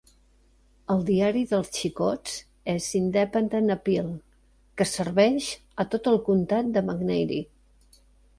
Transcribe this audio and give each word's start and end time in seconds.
El 0.93 1.01
diari 1.09 1.43
dels 1.51 1.67
xicots 1.79 2.37
és 2.73 2.87
"Independent 3.01 3.69
Appeal" 3.75 4.09
que 4.79 4.85
es 4.87 4.95
serveix 5.01 5.51
a 5.85 5.87
tot 5.93 6.11
el 6.15 6.19
comtat 6.33 6.73
de 6.79 6.85
McNairy. 6.89 7.41